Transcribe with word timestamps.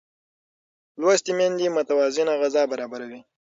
لوستې 1.01 1.31
میندې 1.37 1.67
متوازنه 1.77 2.33
غذا 2.41 2.63
برابروي. 2.71 3.19